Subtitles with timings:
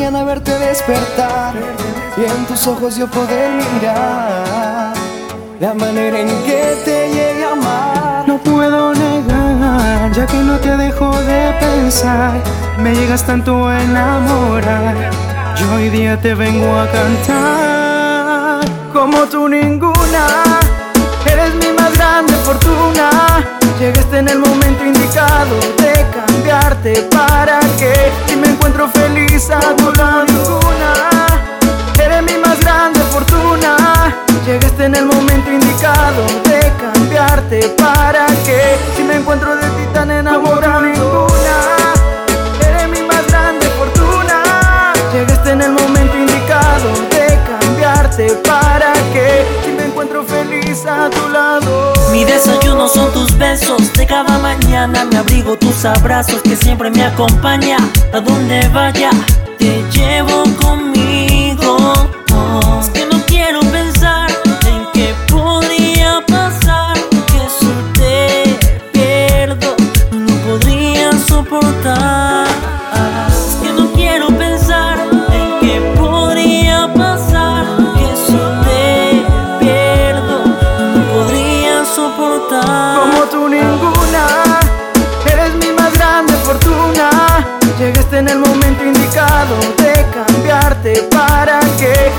[0.00, 1.54] despertar
[2.16, 4.94] y en tus ojos yo poder mirar
[5.60, 8.24] la manera en que te llegué a amar.
[8.26, 12.32] No puedo negar, ya que no te dejo de pensar,
[12.78, 15.10] me llegas tanto a enamorar.
[15.56, 20.24] Yo hoy día te vengo a cantar como tú ninguna.
[21.26, 23.10] Eres mi más grande fortuna.
[23.78, 28.29] Llegaste en el momento indicado de cambiarte para que
[35.50, 41.94] momento indicado de cambiarte para que si me encuentro de ti tan enamorado ninguna.
[42.66, 44.92] Eres mi más grande fortuna.
[45.12, 51.28] Llegaste en el momento indicado de cambiarte para que si me encuentro feliz a tu
[51.28, 51.92] lado.
[52.12, 57.04] Mi desayuno son tus besos, de cada mañana me abrigo tus abrazos que siempre me
[57.04, 57.78] acompaña.
[58.12, 59.10] A donde vaya,
[59.58, 62.19] te llevo conmigo.
[71.52, 71.58] Es
[73.60, 75.00] que no quiero pensar
[75.32, 77.64] en qué podría pasar,
[77.96, 79.24] que eso te
[79.58, 83.00] pierdo, no podría soportar.
[83.00, 84.60] como tú ninguna.
[85.26, 87.10] Eres mi más grande fortuna.
[87.80, 92.12] Llegaste en el momento indicado de cambiarte para que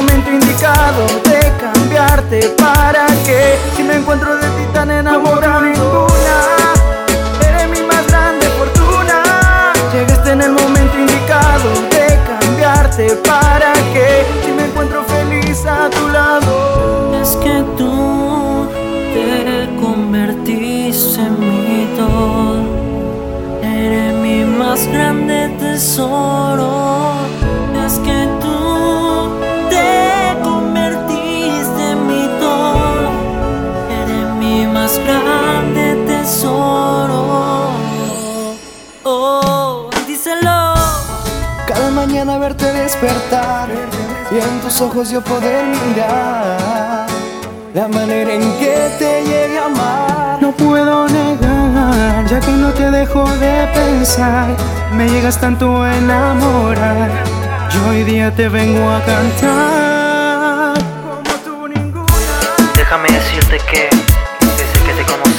[0.00, 6.36] momento indicado de cambiarte para que si me encuentro de ti tan enamorado ninguna.
[7.46, 9.72] Eres mi más grande fortuna.
[9.92, 16.08] Llegaste en el momento indicado de cambiarte para que si me encuentro feliz a tu
[16.08, 17.20] lado.
[17.20, 18.66] Es que tú
[19.12, 22.62] te convertiste en mi todo.
[23.62, 26.69] Eres mi más grande tesoro.
[42.30, 43.68] Mañana verte despertar
[44.30, 47.06] y en tus ojos yo poder mirar
[47.74, 50.38] la manera en que te llegué a amar.
[50.40, 54.48] No puedo negar, ya que no te dejo de pensar,
[54.92, 57.10] me llegas tanto a enamorar.
[57.72, 62.34] Yo hoy día te vengo a cantar como tú ninguna.
[62.76, 63.88] Déjame decirte que
[64.58, 65.29] desde que te conocí,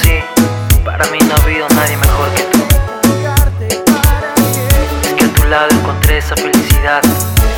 [5.52, 7.02] encontré esa felicidad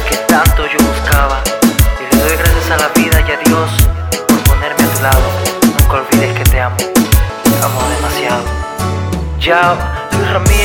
[0.08, 1.40] que tanto yo buscaba.
[2.00, 3.70] Y le doy gracias a la vida y a Dios
[4.26, 5.22] por ponerme a tu lado.
[5.62, 8.42] Nunca olvides que te amo, te amo demasiado.
[9.38, 9.76] Chao,
[10.12, 10.63] Luis Ramírez.